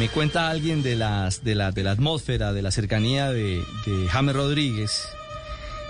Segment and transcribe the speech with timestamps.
[0.00, 4.08] Me cuenta alguien de las de la de la atmósfera, de la cercanía de, de
[4.08, 5.06] James Rodríguez,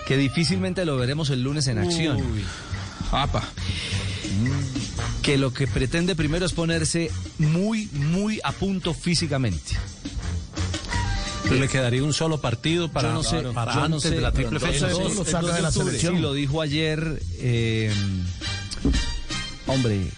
[0.04, 2.16] que difícilmente lo veremos el lunes en acción.
[2.16, 2.44] Uy.
[3.12, 3.44] Apa.
[5.22, 9.76] Que lo que pretende primero es ponerse muy, muy a punto físicamente.
[11.44, 14.32] Pero le quedaría un solo partido para, no sé, para no antes sé, de la
[14.32, 14.88] triple fecha.
[14.88, 16.16] lo el saca 2 de la selección.
[16.16, 17.22] Sí, lo dijo ayer.
[17.38, 17.94] eh,
[19.68, 20.10] hombre,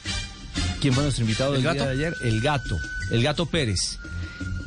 [0.83, 1.85] ¿quién fue nuestro invitado ¿El del gato?
[1.85, 2.14] día de ayer?
[2.23, 2.77] El gato,
[3.11, 3.99] el gato Pérez.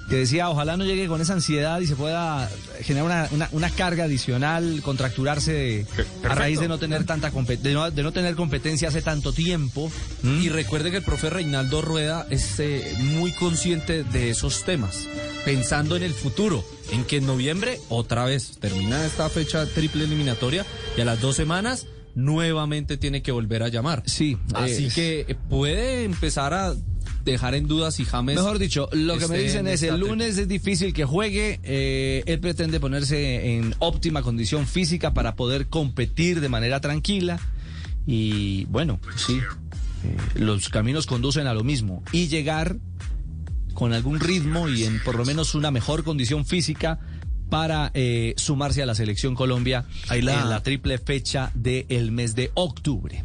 [0.10, 2.48] Que decía, ojalá no llegue con esa ansiedad y se pueda
[2.84, 5.86] generar una, una- una carga adicional, contracturarse de-
[6.24, 9.34] a raíz de no tener tanta compe- de no, de no tener competencia hace tanto
[9.34, 9.92] tiempo.
[10.22, 10.42] ¿Mm?
[10.44, 15.08] Y recuerde que el profe Reinaldo Rueda es eh, muy consciente de esos temas,
[15.44, 20.68] pensando en el futuro, en que en noviembre otra vez termina esta fecha triple eliminatoria
[20.96, 24.04] y a las dos semanas nuevamente tiene que volver a llamar.
[24.06, 26.74] Sí, Así es- que eh, puede empezar a
[27.24, 28.36] dejar en duda si James...
[28.36, 31.60] Mejor dicho, lo que me dicen en es el lunes es difícil que juegue.
[31.64, 37.40] eh, él pretende ponerse en óptima condición física para poder competir de manera tranquila.
[38.08, 39.40] Y bueno, pues sí,
[40.04, 42.04] eh, los caminos conducen a lo mismo.
[42.12, 42.78] Y llegar
[43.74, 47.00] con algún ritmo y en por lo menos una mejor condición física
[47.50, 49.86] para eh, sumarse a la selección Colombia
[50.22, 53.24] la- en la triple fecha del mes de octubre.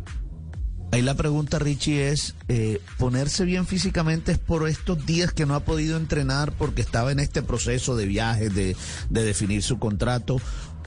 [0.92, 5.54] Ahí la pregunta, Richie, es, eh, ¿ponerse bien físicamente es por estos días que no
[5.54, 8.74] ha podido entrenar porque estaba en este proceso de viajes, de,
[9.08, 10.40] de definir su contrato?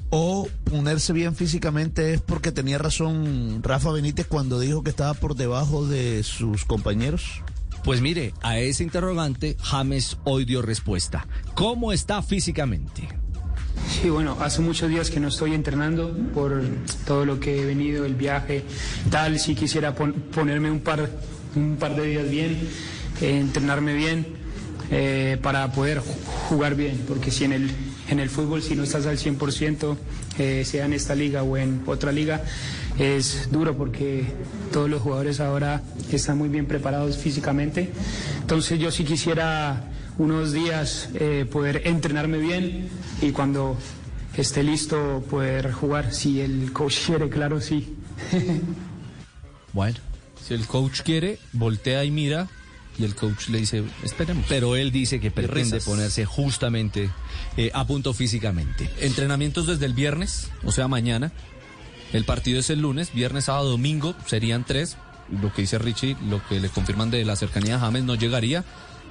[0.09, 5.35] ¿O ponerse bien físicamente es porque tenía razón Rafa Benítez cuando dijo que estaba por
[5.35, 7.41] debajo de sus compañeros?
[7.85, 11.27] Pues mire, a ese interrogante James hoy dio respuesta.
[11.55, 13.07] ¿Cómo está físicamente?
[14.03, 16.61] Sí, bueno, hace muchos días que no estoy entrenando por
[17.07, 18.65] todo lo que he venido, el viaje,
[19.09, 19.39] tal.
[19.39, 21.09] Si quisiera pon- ponerme un par,
[21.55, 22.57] un par de días bien,
[23.21, 24.25] eh, entrenarme bien
[24.91, 26.03] eh, para poder ju-
[26.49, 27.71] jugar bien, porque si en el,
[28.09, 29.95] en el fútbol si no estás al 100%,
[30.37, 32.41] eh, sea en esta liga o en otra liga,
[32.99, 34.25] es duro porque
[34.73, 35.81] todos los jugadores ahora
[36.11, 37.89] están muy bien preparados físicamente.
[38.41, 39.81] Entonces yo sí quisiera
[40.17, 42.89] unos días eh, poder entrenarme bien
[43.21, 43.77] y cuando
[44.37, 47.95] esté listo poder jugar, si el coach quiere, claro, sí.
[49.73, 49.97] Bueno,
[50.45, 52.47] Si el coach quiere, voltea y mira
[52.99, 54.45] y el coach le dice, esperemos.
[54.47, 57.09] pero él dice que pretende ponerse justamente
[57.57, 58.87] eh, a punto físicamente.
[58.99, 61.31] Entrenamientos desde el viernes, o sea, mañana.
[62.11, 64.97] El partido es el lunes, viernes, sábado, domingo, serían tres.
[65.41, 68.63] Lo que dice Richie, lo que le confirman de la cercanía a James no llegaría.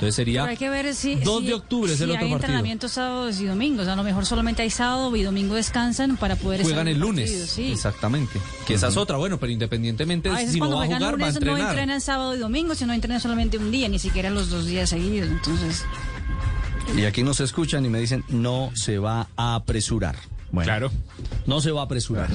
[0.02, 1.14] Entonces sería hay que ver si.
[1.14, 2.36] 2 si- de octubre es si el otro hay partido.
[2.46, 3.86] entrenamientos sábados y domingos.
[3.86, 7.30] A lo mejor solamente hay sábado y domingo descansan para poder Juegan el lunes.
[7.30, 7.70] partido, sí.
[7.70, 8.41] Exactamente.
[8.66, 10.98] Que esa es otra, bueno, pero independientemente A veces si no cuando va a juegan
[11.02, 11.70] jugar, va a lunes no entrenar.
[11.70, 15.30] entrenan sábado y domingo, sino entrenan solamente un día, ni siquiera los dos días seguidos.
[15.30, 15.84] Entonces,
[16.96, 20.16] Y aquí nos escuchan y me dicen, no se va a apresurar.
[20.50, 20.91] Bueno, Claro.
[21.46, 22.28] no se va a apresurar.